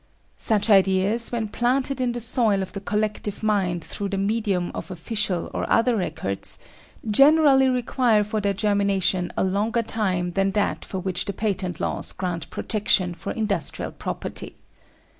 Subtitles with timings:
[0.39, 4.89] Such ideas, when planted in the soil of the collective mind through the medium of
[4.89, 6.57] official or other records,
[7.07, 12.13] generally require for their germination a longer time than that for which the patent laws
[12.13, 14.55] grant protection for industrial property.